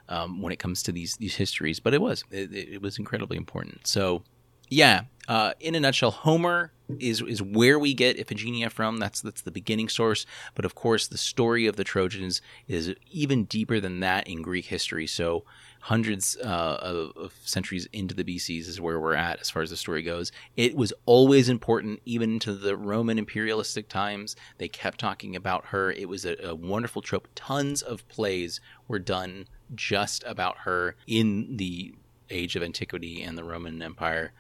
um, 0.08 0.40
when 0.40 0.52
it 0.52 0.58
comes 0.58 0.82
to 0.85 0.92
these 0.92 1.16
these 1.16 1.37
histories. 1.37 1.78
But 1.78 1.94
it 1.94 2.00
was 2.00 2.25
it, 2.30 2.52
it 2.52 2.68
it 2.75 2.82
was 2.82 2.99
incredibly 2.99 3.37
important. 3.37 3.87
So 3.87 4.23
yeah, 4.70 5.02
uh, 5.28 5.52
in 5.61 5.75
a 5.75 5.80
nutshell, 5.80 6.11
Homer 6.11 6.73
is 6.99 7.20
is 7.20 7.42
where 7.42 7.78
we 7.78 7.92
get 7.92 8.16
Iphigenia 8.16 8.70
from. 8.70 8.99
That's 8.99 9.20
that's 9.20 9.42
the 9.42 9.50
beginning 9.50 9.90
source. 9.90 10.25
But 10.54 10.64
of 10.64 10.75
course, 10.75 11.06
the 11.06 11.18
story 11.18 11.66
of 11.66 11.76
the 11.76 11.85
Trojans 11.85 12.40
is 12.66 12.94
even 13.11 13.44
deeper 13.44 13.78
than 13.78 14.00
that 14.00 14.26
in 14.26 14.40
Greek 14.40 14.64
history. 14.64 15.06
So 15.06 15.44
hundreds 15.80 16.37
uh, 16.38 16.78
of, 16.80 17.16
of 17.16 17.35
centuries 17.44 17.87
into 17.92 18.14
the 18.14 18.25
BCs 18.25 18.68
is 18.68 18.80
where 18.80 18.99
we're 18.99 19.14
at 19.14 19.38
as 19.38 19.50
far 19.50 19.62
as 19.62 19.70
the 19.70 19.76
story 19.76 20.02
goes. 20.02 20.32
It 20.56 20.75
was 20.75 20.94
always 21.04 21.50
important, 21.50 22.00
even 22.06 22.38
to 22.40 22.54
the 22.54 22.76
Roman 22.76 23.18
imperialistic 23.18 23.88
times. 23.88 24.35
They 24.56 24.68
kept 24.68 24.99
talking 24.99 25.37
about 25.37 25.66
her. 25.66 25.92
It 25.92 26.08
was 26.08 26.25
a, 26.25 26.37
a 26.42 26.54
wonderful 26.54 27.02
trope. 27.02 27.28
Tons 27.35 27.82
of 27.82 28.08
plays 28.08 28.61
were 28.88 28.99
done 28.99 29.47
just 29.75 30.25
about 30.26 30.58
her 30.61 30.97
in 31.06 31.58
the 31.58 31.94
age 32.30 32.56
of 32.56 32.62
antiquity 32.62 33.23
and 33.23 33.37
the 33.37 33.44
Roman 33.44 33.82
Empire 33.82 34.32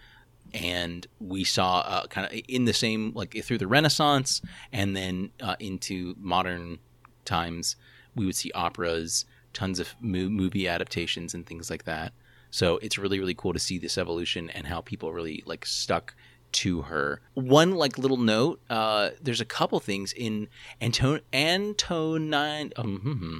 and 0.54 1.06
we 1.20 1.44
saw 1.44 1.80
uh, 1.80 2.06
kind 2.06 2.26
of 2.26 2.40
in 2.48 2.64
the 2.64 2.72
same 2.72 3.12
like 3.14 3.36
through 3.44 3.58
the 3.58 3.66
renaissance 3.66 4.40
and 4.72 4.96
then 4.96 5.30
uh, 5.42 5.56
into 5.60 6.14
modern 6.18 6.78
times 7.24 7.76
we 8.14 8.24
would 8.26 8.36
see 8.36 8.50
operas 8.52 9.24
tons 9.52 9.78
of 9.78 9.94
mo- 10.00 10.28
movie 10.28 10.68
adaptations 10.68 11.34
and 11.34 11.46
things 11.46 11.70
like 11.70 11.84
that 11.84 12.12
so 12.50 12.78
it's 12.78 12.98
really 12.98 13.18
really 13.18 13.34
cool 13.34 13.52
to 13.52 13.58
see 13.58 13.78
this 13.78 13.98
evolution 13.98 14.50
and 14.50 14.66
how 14.66 14.80
people 14.80 15.12
really 15.12 15.42
like 15.46 15.66
stuck 15.66 16.14
to 16.50 16.82
her 16.82 17.20
one 17.34 17.72
like 17.74 17.98
little 17.98 18.16
note 18.16 18.60
uh 18.70 19.10
there's 19.20 19.40
a 19.40 19.44
couple 19.44 19.78
things 19.80 20.12
in 20.14 20.48
Anton- 20.80 21.20
antonine 21.32 22.72
um, 22.76 23.00
hmm, 23.00 23.12
hmm. 23.12 23.38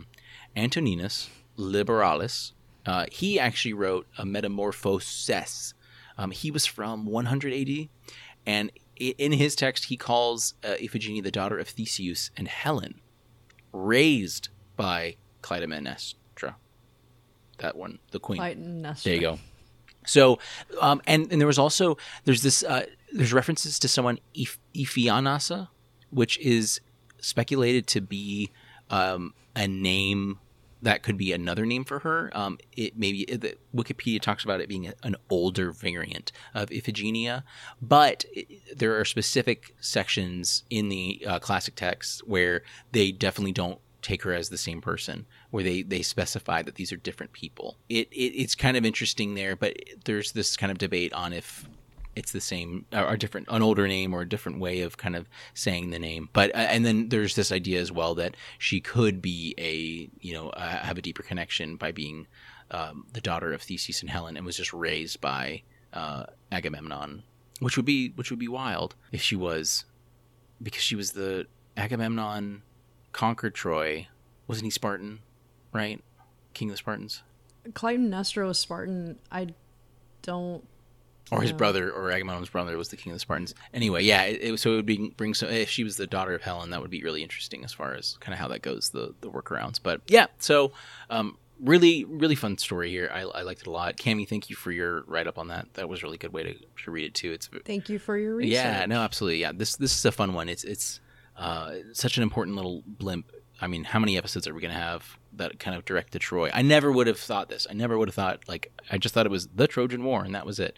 antoninus 0.55 1.31
liberalis 1.57 2.53
uh, 2.87 3.05
he 3.11 3.39
actually 3.39 3.75
wrote 3.75 4.07
a 4.17 4.25
metamorphoses 4.25 5.75
um, 6.19 6.33
he 6.33 6.51
was 6.51 6.67
from 6.67 7.07
100 7.07 7.53
AD, 7.53 7.89
and 8.45 8.71
in 8.97 9.33
his 9.33 9.55
text, 9.55 9.85
he 9.85 9.97
calls 9.97 10.55
uh, 10.65 10.75
Iphigenia 10.81 11.23
the 11.23 11.31
daughter 11.31 11.59
of 11.59 11.69
Theseus 11.69 12.31
and 12.37 12.49
Helen, 12.49 13.01
raised 13.73 14.49
by 14.77 15.17
Clytemnestra. 15.43 16.57
That 17.59 17.77
one, 17.77 17.99
the 18.11 18.21
queen. 18.21 18.41
Clytemnestra. 18.41 19.03
There 19.05 19.15
you 19.15 19.21
go. 19.21 19.39
So, 20.07 20.39
um, 20.81 21.03
and 21.07 21.31
and 21.31 21.41
there 21.41 21.47
was 21.47 21.59
also 21.59 21.99
there's 22.25 22.43
this 22.43 22.63
uh, 22.63 22.87
there's 23.13 23.33
references 23.33 23.79
to 23.81 23.89
someone 23.89 24.19
Eph- 24.37 24.59
Ephianassa, 24.75 25.69
which 26.11 26.39
is 26.39 26.81
speculated 27.21 27.87
to 27.89 28.01
be 28.01 28.51
um, 28.91 29.35
a 29.55 29.69
name 29.69 30.39
that 30.83 31.03
could 31.03 31.17
be 31.17 31.33
another 31.33 31.67
name 31.67 31.85
for 31.85 32.01
her. 32.01 32.31
Um, 32.35 32.59
it 32.77 32.97
maybe 32.97 33.25
the, 33.25 33.57
Wikipedia 33.75 34.21
talks 34.21 34.45
about 34.45 34.61
it 34.61 34.69
being 34.69 34.93
an 35.03 35.17
older 35.31 35.73
variant 35.73 36.33
of 36.55 36.69
Iphigenia, 36.71 37.43
but 37.83 38.25
it, 38.33 38.79
there 38.79 38.99
are 38.99 39.05
specific 39.05 39.75
sections 39.81 40.65
in 40.71 40.89
the 40.89 41.25
uh, 41.27 41.39
classic 41.39 41.75
texts 41.75 42.23
where 42.25 42.63
they 42.93 43.13
definitely 43.13 43.53
don't 43.53 43.81
take 44.01 44.23
her 44.23 44.33
as 44.33 44.49
the 44.49 44.59
same 44.59 44.81
person 44.81 45.27
where 45.51 45.65
they 45.65 45.83
they 45.83 46.03
specify 46.03 46.63
that 46.63 46.77
these 46.77 46.93
are 46.93 46.97
different 46.97 47.33
people 47.33 47.77
it, 47.89 48.07
it 48.13 48.33
it's 48.41 48.55
kind 48.55 48.77
of 48.77 48.85
interesting 48.87 49.35
there 49.35 49.57
but 49.57 49.77
there's 50.05 50.33
this 50.33 50.57
kind 50.57 50.71
of 50.71 50.79
debate 50.79 51.13
on 51.13 51.33
if 51.33 51.69
it's 52.19 52.33
the 52.33 52.41
same 52.41 52.85
or 52.93 53.17
different 53.17 53.47
an 53.49 53.63
older 53.63 53.87
name 53.87 54.13
or 54.13 54.23
a 54.23 54.29
different 54.29 54.59
way 54.59 54.81
of 54.81 54.97
kind 54.97 55.15
of 55.15 55.29
saying 55.55 55.91
the 55.91 55.99
name 55.99 56.29
but 56.33 56.55
uh, 56.55 56.59
and 56.59 56.85
then 56.85 57.09
there's 57.11 57.37
this 57.37 57.53
idea 57.53 57.81
as 57.81 57.93
well 57.93 58.15
that 58.17 58.37
she 58.59 58.81
could 58.81 59.23
be 59.23 59.55
a 59.57 60.11
you 60.21 60.35
know 60.35 60.51
uh, 60.51 60.79
have 60.79 60.99
a 60.99 61.03
deeper 61.03 61.23
connection 61.23 61.77
by 61.77 61.93
being 61.93 62.27
um, 62.73 63.07
the 63.13 63.21
daughter 63.21 63.53
of 63.53 63.63
theseus 63.63 64.01
and 64.01 64.11
helen 64.11 64.37
and 64.37 64.45
was 64.45 64.57
just 64.57 64.73
raised 64.73 65.21
by 65.21 65.63
uh, 65.93 66.25
agamemnon 66.51 67.23
which 67.61 67.77
would 67.77 67.87
be 67.87 68.11
which 68.17 68.31
would 68.31 68.41
be 68.41 68.49
wild 68.49 68.97
if 69.13 69.23
she 69.23 69.37
was 69.37 69.85
because 70.61 70.83
she 70.83 70.97
was 70.97 71.13
the 71.13 71.47
agamemnon 71.77 72.63
conquered 73.13 73.55
troy 73.55 74.09
wasn't 74.49 74.65
he 74.65 74.71
spartan 74.71 75.21
right 75.73 76.03
king 76.53 76.69
of 76.69 76.73
the 76.73 76.79
spartans 76.79 77.23
Clytemnestra 77.73 78.47
was 78.47 78.59
Spartan. 78.59 79.19
I 79.31 79.49
don't. 80.23 80.67
Or 81.31 81.43
his 81.43 81.53
brother 81.53 81.91
or 81.91 82.11
Agamemnon's 82.11 82.49
brother 82.49 82.77
was 82.77 82.89
the 82.89 82.97
king 82.97 83.13
of 83.13 83.17
the 83.17 83.21
Spartans. 83.21 83.55
Anyway, 83.75 84.05
yeah, 84.05 84.23
it, 84.23 84.41
it, 84.43 84.59
so 84.59 84.73
it 84.73 84.77
would 84.77 84.87
be 84.87 85.11
bring 85.17 85.35
so 85.35 85.47
if 85.47 85.69
she 85.69 85.85
was 85.85 85.97
the 85.97 86.07
daughter 86.07 86.35
of 86.35 86.43
Helen, 86.43 86.71
that 86.71 86.81
would 86.81 86.91
be 86.91 87.03
really 87.03 87.23
interesting 87.23 87.65
as 87.65 87.73
far 87.73 87.95
as 87.95 88.17
kind 88.21 88.33
of 88.33 88.39
how 88.39 88.49
that 88.49 88.63
goes, 88.63 88.91
the 88.91 89.15
the 89.21 89.31
workarounds. 89.31 89.79
But 89.83 90.01
yeah, 90.09 90.27
so 90.39 90.73
um, 91.11 91.37
really 91.61 92.05
really 92.05 92.35
fun 92.35 92.59
story 92.59 92.91
here. 92.91 93.11
I, 93.13 93.21
I 93.23 93.43
liked 93.43 93.63
it 93.63 93.67
a 93.67 93.71
lot. 93.71 93.97
Cami, 93.97 94.29
thank 94.29 94.51
you 94.51 94.57
for 94.57 94.71
your 94.71 95.03
write 95.03 95.27
up 95.27 95.39
on 95.39 95.49
that. 95.49 95.75
That 95.75 95.89
was 95.89 96.03
a 96.03 96.07
really 96.07 96.19
good 96.19 96.33
way 96.33 96.43
to, 96.45 96.55
to 96.85 96.91
read 96.91 97.05
it 97.05 97.15
too. 97.15 97.33
It's 97.33 97.49
Thank 97.65 97.89
you 97.89 97.99
for 97.99 98.17
your 98.17 98.37
research. 98.37 98.53
yeah, 98.53 98.87
no, 98.87 99.01
absolutely. 99.01 99.41
Yeah, 99.41 99.53
this 99.53 99.77
this 99.77 99.97
is 99.97 100.05
a 100.05 100.13
fun 100.13 100.35
one. 100.35 100.49
It's 100.49 100.65
it's 100.65 101.01
uh, 101.37 101.75
such 101.93 102.17
an 102.17 102.23
important 102.23 102.57
little 102.57 102.83
blimp. 102.87 103.31
I 103.61 103.67
mean, 103.67 103.85
how 103.85 103.99
many 103.99 104.17
episodes 104.17 104.47
are 104.47 104.55
we 104.55 104.61
going 104.61 104.73
to 104.73 104.79
have 104.81 105.19
that 105.35 105.59
kind 105.59 105.77
of 105.77 105.85
direct 105.85 106.13
to 106.13 106.19
Troy? 106.19 106.51
I 106.53 106.63
never 106.63 106.93
would 106.93 107.09
have 107.09 107.19
thought 107.19 107.49
this. 107.49 107.67
I 107.69 107.75
never 107.75 107.99
would 107.99 108.09
have 108.09 108.15
thought 108.15 108.49
like 108.49 108.73
I 108.91 108.99
just 108.99 109.15
thought 109.15 109.27
it 109.27 109.33
was 109.33 109.49
the 109.49 109.67
Trojan 109.67 110.05
War 110.05 110.25
and 110.25 110.35
that 110.35 110.47
was 110.47 110.61
it. 110.61 110.77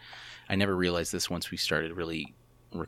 I 0.50 0.56
never 0.56 0.74
realized 0.74 1.12
this 1.12 1.30
once 1.30 1.50
we 1.52 1.56
started 1.56 1.92
really 1.92 2.34
re- 2.74 2.86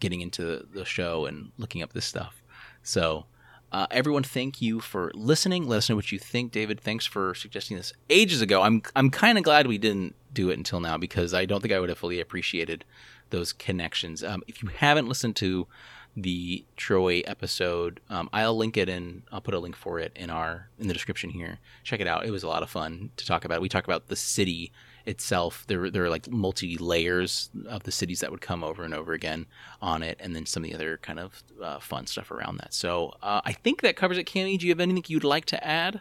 getting 0.00 0.20
into 0.20 0.66
the 0.74 0.84
show 0.84 1.26
and 1.26 1.52
looking 1.56 1.80
up 1.80 1.92
this 1.92 2.04
stuff. 2.04 2.42
So, 2.82 3.26
uh, 3.70 3.86
everyone, 3.90 4.24
thank 4.24 4.60
you 4.60 4.80
for 4.80 5.12
listening. 5.14 5.66
Let 5.68 5.78
us 5.78 5.88
know 5.88 5.96
what 5.96 6.10
you 6.10 6.18
think, 6.18 6.50
David. 6.50 6.80
Thanks 6.80 7.06
for 7.06 7.34
suggesting 7.34 7.76
this 7.76 7.92
ages 8.10 8.42
ago. 8.42 8.62
I'm 8.62 8.82
I'm 8.96 9.10
kind 9.10 9.38
of 9.38 9.44
glad 9.44 9.68
we 9.68 9.78
didn't 9.78 10.16
do 10.32 10.50
it 10.50 10.58
until 10.58 10.80
now 10.80 10.98
because 10.98 11.32
I 11.32 11.44
don't 11.44 11.60
think 11.60 11.72
I 11.72 11.78
would 11.80 11.88
have 11.88 11.98
fully 11.98 12.20
appreciated 12.20 12.84
those 13.30 13.52
connections. 13.52 14.22
Um, 14.22 14.42
if 14.48 14.62
you 14.62 14.68
haven't 14.68 15.08
listened 15.08 15.36
to 15.36 15.68
the 16.16 16.64
Troy 16.76 17.22
episode, 17.26 18.00
um, 18.10 18.28
I'll 18.32 18.56
link 18.56 18.76
it 18.76 18.88
in. 18.88 19.22
I'll 19.32 19.40
put 19.40 19.54
a 19.54 19.58
link 19.58 19.76
for 19.76 19.98
it 20.00 20.12
in 20.16 20.30
our 20.30 20.68
in 20.78 20.88
the 20.88 20.94
description 20.94 21.30
here. 21.30 21.58
Check 21.84 22.00
it 22.00 22.06
out. 22.06 22.26
It 22.26 22.30
was 22.30 22.42
a 22.42 22.48
lot 22.48 22.64
of 22.64 22.70
fun 22.70 23.10
to 23.16 23.26
talk 23.26 23.44
about. 23.44 23.60
We 23.60 23.68
talk 23.68 23.84
about 23.84 24.08
the 24.08 24.16
city 24.16 24.72
itself. 25.06 25.64
There, 25.66 25.90
there 25.90 26.04
are 26.04 26.10
like 26.10 26.30
multi 26.30 26.76
layers 26.76 27.50
of 27.66 27.82
the 27.84 27.92
cities 27.92 28.20
that 28.20 28.30
would 28.30 28.40
come 28.40 28.64
over 28.64 28.84
and 28.84 28.94
over 28.94 29.12
again 29.12 29.46
on 29.80 30.02
it, 30.02 30.18
and 30.20 30.34
then 30.34 30.46
some 30.46 30.64
of 30.64 30.70
the 30.70 30.74
other 30.74 30.98
kind 30.98 31.18
of 31.18 31.42
uh, 31.62 31.78
fun 31.78 32.06
stuff 32.06 32.30
around 32.30 32.58
that. 32.58 32.74
So 32.74 33.14
uh, 33.22 33.40
I 33.44 33.52
think 33.52 33.82
that 33.82 33.96
covers 33.96 34.18
it. 34.18 34.26
Cami, 34.26 34.58
do 34.58 34.66
you 34.66 34.72
have 34.72 34.80
anything 34.80 35.04
you'd 35.08 35.24
like 35.24 35.44
to 35.46 35.64
add? 35.64 36.00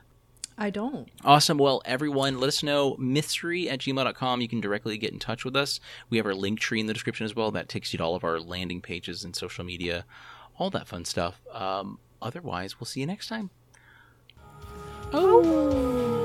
I 0.57 0.69
don't. 0.69 1.09
Awesome. 1.23 1.57
Well, 1.57 1.81
everyone, 1.83 2.39
let 2.39 2.47
us 2.47 2.61
know. 2.61 2.95
Mystery 2.99 3.69
at 3.69 3.79
gmail.com. 3.79 4.41
You 4.41 4.47
can 4.47 4.61
directly 4.61 4.97
get 4.97 5.11
in 5.11 5.19
touch 5.19 5.43
with 5.43 5.55
us. 5.55 5.79
We 6.09 6.17
have 6.17 6.25
our 6.25 6.35
link 6.35 6.59
tree 6.59 6.79
in 6.79 6.85
the 6.85 6.93
description 6.93 7.25
as 7.25 7.35
well. 7.35 7.49
That 7.51 7.69
takes 7.69 7.91
you 7.91 7.97
to 7.97 8.03
all 8.03 8.15
of 8.15 8.23
our 8.23 8.39
landing 8.39 8.81
pages 8.81 9.23
and 9.23 9.35
social 9.35 9.63
media, 9.63 10.05
all 10.59 10.69
that 10.69 10.87
fun 10.87 11.05
stuff. 11.05 11.41
Um, 11.51 11.99
otherwise, 12.21 12.79
we'll 12.79 12.85
see 12.85 12.99
you 12.99 13.07
next 13.07 13.27
time. 13.29 13.49
Oh. 15.11 16.22